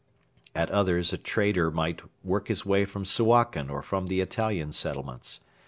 [0.55, 5.41] At others a trader might work his way from Suakin or from the Italian settlements.